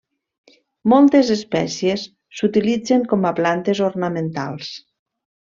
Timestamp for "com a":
3.15-3.35